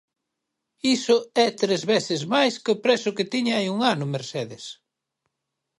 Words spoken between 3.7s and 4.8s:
un ano, Mercedes.